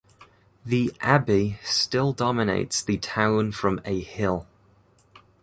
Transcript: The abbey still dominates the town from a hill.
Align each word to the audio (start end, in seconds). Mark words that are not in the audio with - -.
The 0.65 0.91
abbey 1.01 1.59
still 1.63 2.11
dominates 2.11 2.81
the 2.81 2.97
town 2.97 3.51
from 3.51 3.79
a 3.85 3.99
hill. 4.01 4.47